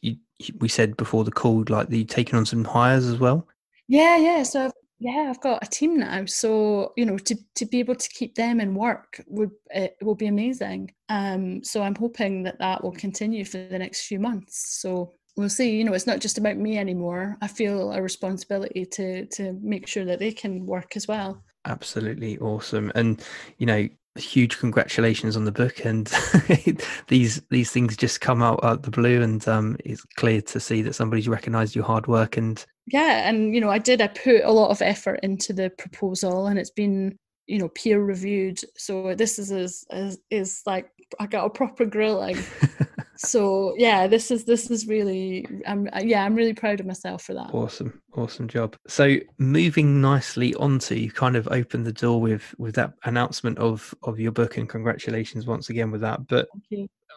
[0.60, 3.47] we said before the call like you taking on some hires as well?
[3.88, 4.43] Yeah, yeah.
[4.43, 6.26] So I've, yeah, I've got a team now.
[6.26, 10.16] So you know, to to be able to keep them in work would it will
[10.16, 10.92] be amazing.
[11.10, 14.80] Um, so I'm hoping that that will continue for the next few months.
[14.82, 15.78] So we'll see.
[15.78, 17.38] You know, it's not just about me anymore.
[17.42, 21.44] I feel a responsibility to to make sure that they can work as well.
[21.66, 22.92] Absolutely awesome.
[22.96, 23.24] And
[23.58, 26.12] you know, huge congratulations on the book and
[27.08, 30.82] these these things just come out out the blue and um, it's clear to see
[30.82, 34.44] that somebody's recognized your hard work and yeah and you know i did i put
[34.44, 39.16] a lot of effort into the proposal and it's been you know peer reviewed so
[39.16, 42.38] this is is, is, is like i got a proper grilling
[43.17, 47.34] so yeah this is this is really i'm yeah i'm really proud of myself for
[47.34, 47.54] that.
[47.54, 48.02] Awesome.
[48.15, 48.76] Awesome job.
[48.88, 53.93] So moving nicely onto you kind of opened the door with with that announcement of
[54.04, 56.48] of your book and congratulations once again with that but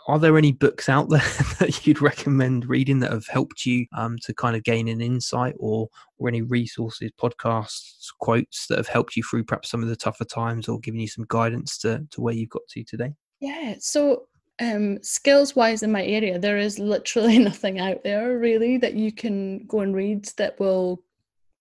[0.09, 1.20] are there any books out there
[1.59, 5.55] that you'd recommend reading that have helped you um, to kind of gain an insight
[5.59, 9.96] or or any resources podcasts quotes that have helped you through perhaps some of the
[9.96, 13.74] tougher times or given you some guidance to to where you've got to today yeah
[13.79, 14.26] so
[14.61, 19.11] um, skills wise in my area, there is literally nothing out there really that you
[19.11, 21.03] can go and read that will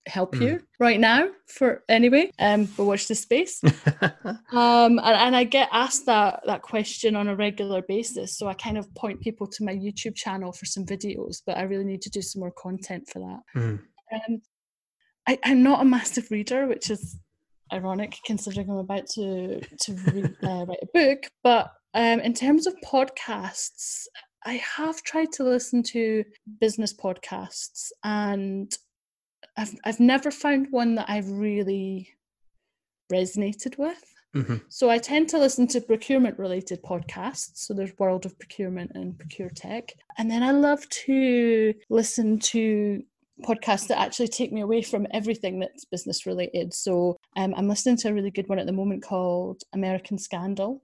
[0.07, 0.41] help mm.
[0.41, 3.61] you right now for anyway um but watch the space
[4.03, 8.53] um and, and i get asked that that question on a regular basis so i
[8.55, 12.01] kind of point people to my youtube channel for some videos but i really need
[12.01, 13.79] to do some more content for that mm.
[14.13, 14.41] um
[15.27, 17.17] I, i'm not a massive reader which is
[17.71, 22.67] ironic considering i'm about to to read, uh, write a book but um, in terms
[22.67, 24.05] of podcasts,
[24.45, 26.23] I have tried to listen to
[26.61, 28.71] business podcasts and
[29.57, 32.09] I've I've never found one that I've really
[33.11, 34.03] resonated with.
[34.35, 34.57] Mm-hmm.
[34.69, 37.51] So I tend to listen to procurement related podcasts.
[37.55, 39.91] So there's World of Procurement and Procure Tech.
[40.19, 43.03] And then I love to listen to
[43.43, 46.73] podcasts that actually take me away from everything that's business related.
[46.73, 50.81] So um, I'm listening to a really good one at the moment called American Scandal.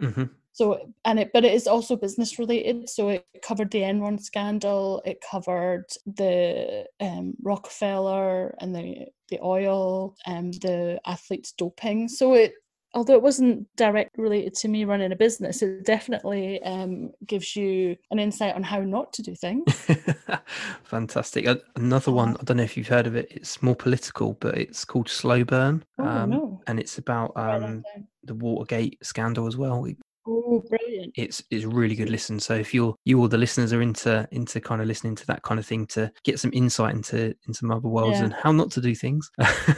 [0.00, 0.24] Mm-hmm.
[0.54, 2.88] So and it but it is also business related.
[2.88, 10.14] So it covered the Enron scandal, it covered the um, Rockefeller and the the oil
[10.26, 12.08] and the athletes doping.
[12.08, 12.52] So it
[12.94, 17.96] although it wasn't direct related to me running a business, it definitely um, gives you
[18.10, 19.64] an insight on how not to do things.
[20.84, 21.46] Fantastic.
[21.76, 23.28] Another one, I don't know if you've heard of it.
[23.30, 26.62] It's more political, but it's called Slow Burn, oh, um, no.
[26.66, 27.82] and it's about um,
[28.24, 29.86] the Watergate scandal as well.
[30.26, 31.14] Oh, brilliant!
[31.16, 32.38] It's it's really good listen.
[32.38, 35.42] So if you're you or the listeners are into into kind of listening to that
[35.42, 38.26] kind of thing to get some insight into into some other worlds yeah.
[38.26, 39.28] and how not to do things,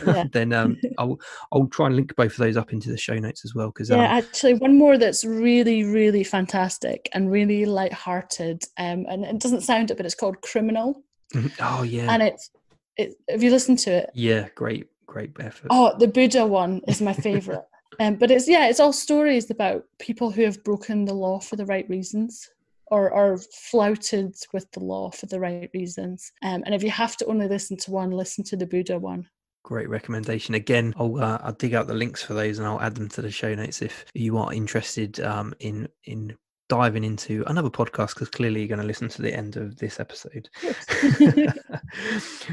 [0.06, 0.24] yeah.
[0.32, 1.18] then um, I'll
[1.50, 3.68] I'll try and link both of those up into the show notes as well.
[3.68, 8.64] Because yeah, um, actually, one more that's really really fantastic and really light-hearted.
[8.76, 11.02] Um, and it doesn't sound it, but it's called Criminal.
[11.34, 11.48] Mm-hmm.
[11.60, 12.50] Oh yeah, and it's
[12.98, 13.14] it.
[13.30, 14.10] Have you listened to it?
[14.12, 15.68] Yeah, great great effort.
[15.70, 17.64] Oh, the Buddha one is my favorite.
[18.00, 21.56] Um, but it's yeah, it's all stories about people who have broken the law for
[21.56, 22.50] the right reasons
[22.88, 26.32] or are flouted with the law for the right reasons.
[26.42, 29.28] Um, and if you have to only listen to one, listen to the Buddha one.
[29.62, 30.54] Great recommendation.
[30.54, 33.22] Again, I'll uh, I'll dig out the links for those and I'll add them to
[33.22, 36.36] the show notes if you are interested um, in in
[36.68, 40.00] diving into another podcast because clearly you're going to listen to the end of this
[40.00, 40.48] episode.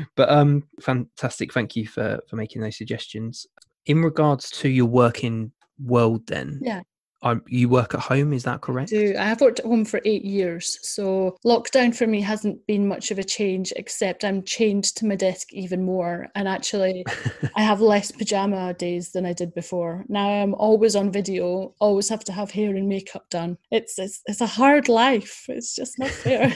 [0.15, 1.53] but um, fantastic.
[1.53, 3.45] Thank you for for making those suggestions
[3.85, 5.51] in regards to your working
[5.83, 6.81] world then yeah.
[7.23, 8.91] um, you work at home is that correct?
[8.93, 9.15] I do.
[9.17, 13.09] I have worked at home for eight years so lockdown for me hasn't been much
[13.09, 17.03] of a change except i'm chained to my desk even more and actually
[17.55, 20.05] i have less pajama days than i did before.
[20.07, 23.57] Now i'm always on video always have to have hair and makeup done.
[23.71, 25.45] It's it's, it's a hard life.
[25.49, 26.53] It's just not fair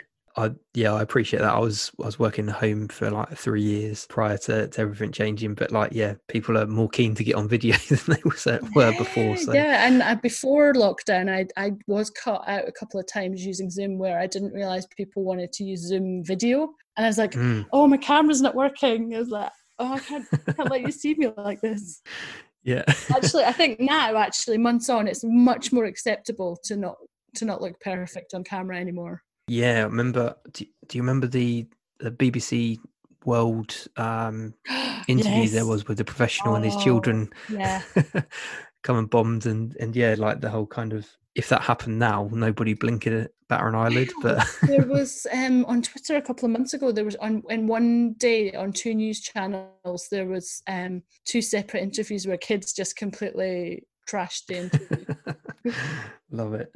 [0.36, 1.52] I yeah, I appreciate that.
[1.52, 5.54] I was I was working home for like three years prior to, to everything changing,
[5.54, 8.96] but like yeah, people are more keen to get on video than they were, were
[8.96, 9.36] before.
[9.36, 13.44] So yeah, and uh, before lockdown, I I was caught out a couple of times
[13.44, 17.18] using Zoom where I didn't realize people wanted to use Zoom video, and I was
[17.18, 17.66] like, mm.
[17.72, 19.14] oh, my camera's not working.
[19.14, 22.00] I was like, oh, I can't, I can't let you see me like this.
[22.64, 22.84] Yeah.
[23.14, 26.96] actually, I think now, actually, months on, it's much more acceptable to not
[27.36, 29.22] to not look perfect on camera anymore.
[29.48, 30.36] Yeah, I remember.
[30.52, 31.66] Do, do you remember the
[31.98, 32.78] the BBC
[33.24, 34.54] World um,
[35.08, 35.52] interview yes.
[35.52, 37.30] there was with the professional oh, and his children?
[37.48, 37.82] Yeah,
[38.82, 42.28] come and bombed and and yeah, like the whole kind of if that happened now,
[42.30, 44.12] nobody blinking bat an eyelid.
[44.22, 46.92] But there was um, on Twitter a couple of months ago.
[46.92, 50.08] There was on in one day on two news channels.
[50.10, 55.74] There was um, two separate interviews where kids just completely trashed the interview.
[56.30, 56.72] Love it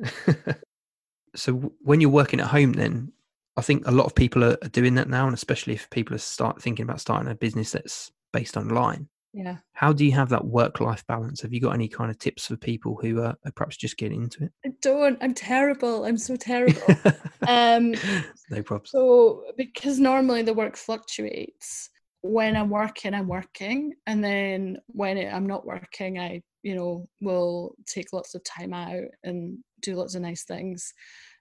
[1.37, 3.13] so when you're working at home then
[3.57, 6.19] i think a lot of people are, doing that now and especially if people are
[6.19, 9.09] start thinking about starting a business that's based online.
[9.33, 9.57] Yeah.
[9.73, 11.43] How do you have that work life balance?
[11.43, 14.23] Have you got any kind of tips for people who are, are perhaps just getting
[14.23, 14.53] into it?
[14.65, 15.19] I don't.
[15.21, 16.05] I'm terrible.
[16.05, 16.83] I'm so terrible.
[17.47, 17.95] Um
[18.51, 21.91] no problem so because normally the work fluctuates.
[22.23, 27.77] When i'm working i'm working and then when i'm not working i you know will
[27.87, 29.59] take lots of time out and
[29.91, 30.93] do lots of nice things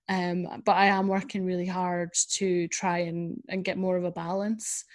[0.08, 4.12] um, but I am working really hard to try and, and get more of a
[4.12, 4.86] balance.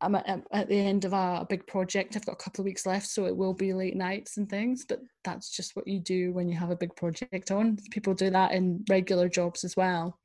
[0.00, 2.16] I'm at, at the end of a, a, big project.
[2.16, 4.84] I've got a couple of weeks left, so it will be late nights and things.
[4.86, 7.78] But that's just what you do when you have a big project on.
[7.90, 10.18] People do that in regular jobs as well.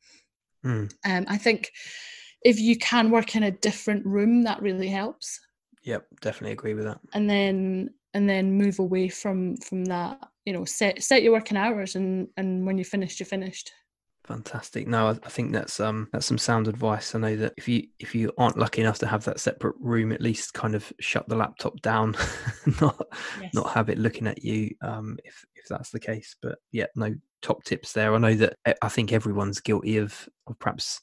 [0.65, 0.92] Mm.
[1.06, 1.72] Um, I think
[2.42, 5.39] if you can work in a different room, that really helps.
[5.84, 7.00] Yep, definitely agree with that.
[7.13, 10.18] And then and then move away from from that.
[10.49, 13.71] You know, set set your working hours, and and when you're finished, you're finished.
[14.25, 14.88] Fantastic.
[14.88, 17.13] No, I, think that's um that's some sound advice.
[17.13, 20.12] I know that if you if you aren't lucky enough to have that separate room,
[20.12, 22.15] at least kind of shut the laptop down,
[22.81, 22.99] not
[23.39, 23.53] yes.
[23.53, 24.71] not have it looking at you.
[24.81, 26.35] Um, if if that's the case.
[26.41, 28.15] But yeah, no top tips there.
[28.15, 30.99] I know that eh, I think everyone's guilty of of perhaps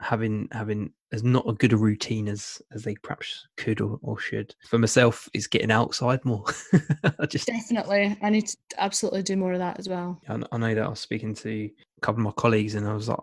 [0.00, 4.18] having having as not a good a routine as as they perhaps could or, or
[4.18, 6.44] should for myself is getting outside more
[7.18, 10.58] I just definitely i need to absolutely do more of that as well I, I
[10.58, 13.18] know that i was speaking to a couple of my colleagues and i was like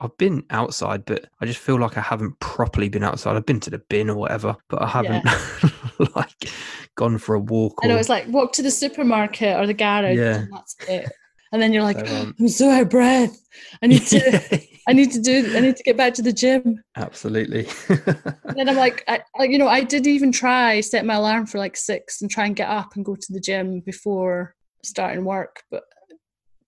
[0.00, 3.34] I've been outside, but I just feel like I haven't properly been outside.
[3.34, 6.06] I've been to the bin or whatever, but I haven't yeah.
[6.14, 6.50] like
[6.94, 7.82] gone for a walk.
[7.82, 7.84] Or...
[7.84, 10.16] I know it's like walk to the supermarket or the garage.
[10.16, 11.10] Yeah, that's it
[11.52, 13.40] and then you're like so, um, i'm so out of breath
[13.82, 16.82] i need to i need to do i need to get back to the gym
[16.96, 21.46] absolutely and then i'm like I, you know i did even try set my alarm
[21.46, 25.24] for like six and try and get up and go to the gym before starting
[25.24, 25.84] work but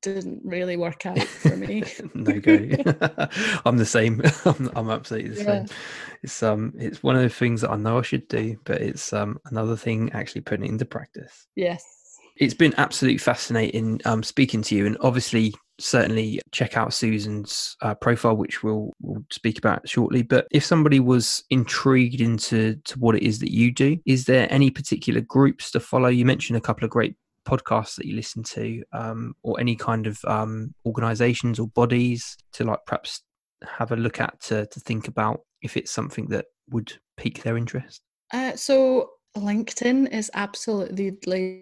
[0.02, 1.84] didn't really work out for me.
[2.14, 2.54] no go.
[3.66, 4.22] I'm the same.
[4.46, 5.66] I'm, I'm absolutely the yeah.
[5.66, 5.76] same.
[6.22, 9.12] It's um, it's one of the things that I know I should do, but it's
[9.12, 11.46] um another thing actually putting it into practice.
[11.54, 11.99] Yes
[12.36, 17.94] it's been absolutely fascinating um, speaking to you, and obviously, certainly check out Susan's uh,
[17.94, 20.22] profile, which we'll, we'll speak about shortly.
[20.22, 24.46] But if somebody was intrigued into to what it is that you do, is there
[24.50, 26.08] any particular groups to follow?
[26.08, 27.16] You mentioned a couple of great
[27.46, 32.64] podcasts that you listen to, um, or any kind of um, organisations or bodies to
[32.64, 33.22] like perhaps
[33.78, 37.56] have a look at to to think about if it's something that would pique their
[37.56, 38.00] interest?
[38.32, 41.10] Uh, so LinkedIn is absolutely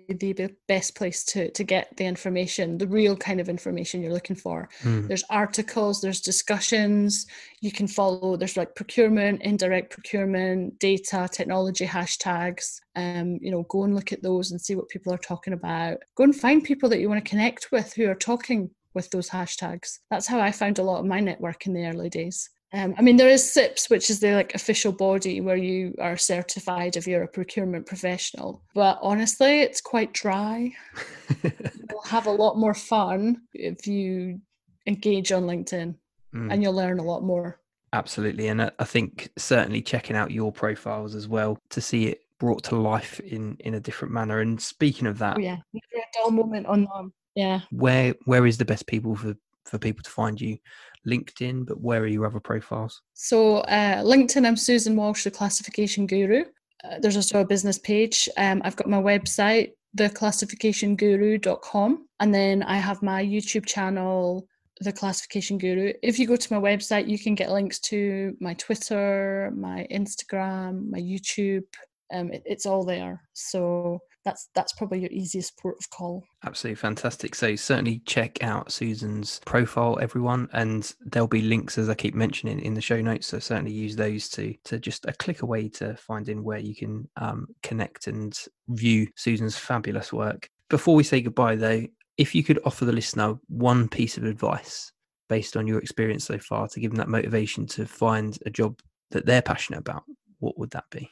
[0.09, 4.37] the best place to to get the information, the real kind of information you're looking
[4.37, 4.71] for.
[4.83, 5.07] Mm.
[5.07, 7.27] There's articles, there's discussions.
[7.61, 8.37] You can follow.
[8.37, 12.81] There's like procurement, indirect procurement, data, technology hashtags.
[12.97, 15.99] Um, you know, go and look at those and see what people are talking about.
[16.17, 19.29] Go and find people that you want to connect with who are talking with those
[19.29, 19.99] hashtags.
[20.11, 22.49] That's how I found a lot of my network in the early days.
[22.73, 26.19] Um, I mean, there is CIPS, which is the like official body where you are
[26.19, 28.63] certified if you're a procurement professional.
[28.75, 30.73] But honestly, it's quite dry.
[31.43, 34.41] you'll have a lot more fun if you
[34.87, 35.95] engage on LinkedIn,
[36.35, 36.53] mm.
[36.53, 37.59] and you'll learn a lot more.
[37.95, 42.65] Absolutely, and I think certainly checking out your profiles as well to see it brought
[42.65, 44.41] to life in in a different manner.
[44.41, 47.15] And speaking of that, oh, yeah, never a dull moment on them.
[47.35, 49.35] Yeah, where where is the best people for
[49.69, 50.59] for people to find you?
[51.07, 53.01] LinkedIn, but where are your other profiles?
[53.15, 56.45] So, uh, LinkedIn, I'm Susan Walsh, the classification guru.
[56.85, 58.29] Uh, there's also a business page.
[58.37, 64.47] Um, I've got my website, theclassificationguru.com, and then I have my YouTube channel,
[64.81, 65.93] The Classification Guru.
[66.03, 70.91] If you go to my website, you can get links to my Twitter, my Instagram,
[70.91, 71.65] my YouTube.
[72.13, 73.23] Um, it, it's all there.
[73.33, 76.23] So that's that's probably your easiest port of call.
[76.45, 77.35] Absolutely fantastic.
[77.35, 82.61] So certainly check out Susan's profile, everyone, and there'll be links as I keep mentioning
[82.61, 83.27] in the show notes.
[83.27, 86.77] So certainly use those to to just a click away to find in where you
[86.77, 90.51] can um, connect and view Susan's fabulous work.
[90.69, 91.87] Before we say goodbye, though,
[92.19, 94.93] if you could offer the listener one piece of advice
[95.31, 98.79] based on your experience so far to give them that motivation to find a job
[99.11, 100.03] that they're passionate about,
[100.41, 101.11] what would that be?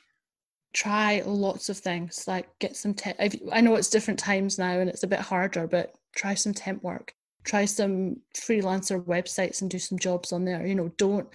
[0.77, 3.17] Try lots of things like get some temp
[3.51, 6.83] i know it's different times now and it's a bit harder but try some temp
[6.83, 7.15] work
[7.45, 11.29] try some freelancer websites and do some jobs on there you know don't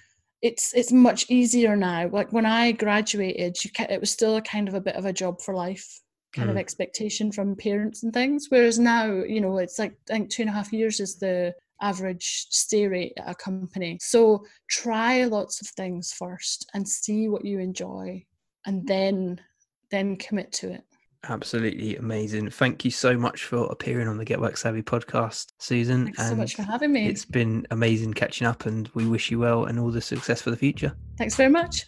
[0.43, 2.07] it's it's much easier now.
[2.07, 5.13] Like when i graduated you it was still a kind of a bit of a
[5.13, 6.01] job for life
[6.33, 6.51] kind mm.
[6.51, 10.43] of expectation from parents and things whereas now you know it's like i think two
[10.43, 13.97] and a half years is the average stay rate at a company.
[13.99, 18.23] So try lots of things first and see what you enjoy
[18.65, 18.87] and mm.
[18.87, 19.41] then
[19.89, 20.83] then commit to it.
[21.29, 22.49] Absolutely amazing.
[22.49, 26.05] Thank you so much for appearing on the Get Work Savvy podcast, Susan.
[26.05, 27.07] Thanks and so much for having me.
[27.07, 30.49] It's been amazing catching up and we wish you well and all the success for
[30.49, 30.95] the future.
[31.17, 31.85] Thanks very much.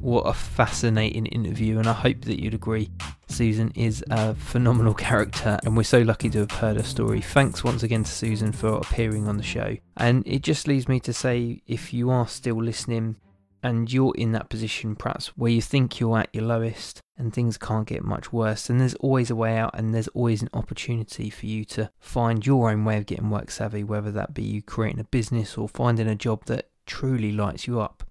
[0.00, 2.88] What a fascinating interview, and I hope that you'd agree.
[3.30, 7.20] Susan is a phenomenal character, and we're so lucky to have heard her story.
[7.20, 9.76] Thanks once again to Susan for appearing on the show.
[9.96, 13.16] And it just leaves me to say if you are still listening
[13.62, 17.58] and you're in that position, perhaps where you think you're at your lowest and things
[17.58, 21.30] can't get much worse, then there's always a way out, and there's always an opportunity
[21.30, 24.62] for you to find your own way of getting work savvy, whether that be you
[24.62, 28.02] creating a business or finding a job that truly lights you up.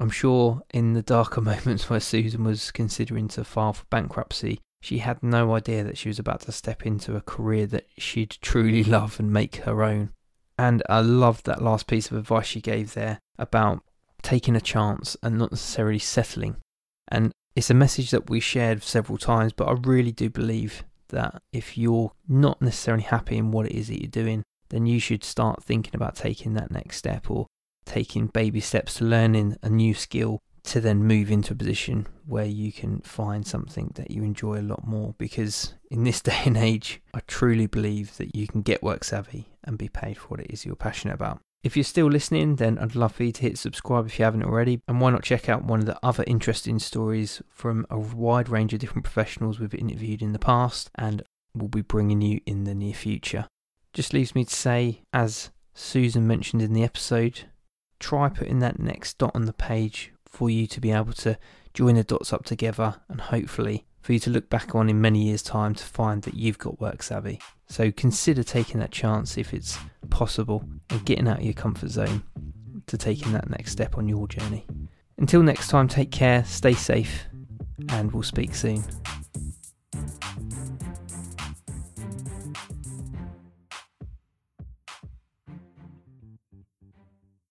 [0.00, 4.98] I'm sure in the darker moments where Susan was considering to file for bankruptcy, she
[4.98, 8.82] had no idea that she was about to step into a career that she'd truly
[8.96, 10.10] love and make her own.
[10.58, 13.82] And I loved that last piece of advice she gave there about
[14.22, 16.56] taking a chance and not necessarily settling.
[17.08, 21.42] And it's a message that we shared several times, but I really do believe that
[21.52, 25.24] if you're not necessarily happy in what it is that you're doing, then you should
[25.24, 27.46] start thinking about taking that next step or
[27.90, 32.44] taking baby steps to learning a new skill to then move into a position where
[32.44, 36.56] you can find something that you enjoy a lot more because in this day and
[36.56, 40.40] age I truly believe that you can get work savvy and be paid for what
[40.40, 41.40] it is you're passionate about.
[41.62, 44.44] If you're still listening, then I'd love for you to hit subscribe if you haven't
[44.44, 44.80] already.
[44.88, 48.72] And why not check out one of the other interesting stories from a wide range
[48.72, 51.22] of different professionals we've interviewed in the past and
[51.54, 53.46] will be bringing you in the near future.
[53.92, 57.49] Just leaves me to say, as Susan mentioned in the episode,
[58.00, 61.38] try putting that next dot on the page for you to be able to
[61.72, 65.24] join the dots up together and hopefully for you to look back on in many
[65.24, 67.38] years' time to find that you've got work savvy.
[67.68, 69.78] So consider taking that chance if it's
[70.08, 72.22] possible and getting out of your comfort zone
[72.86, 74.66] to taking that next step on your journey.
[75.18, 77.26] Until next time, take care, stay safe,
[77.90, 78.82] and we'll speak soon.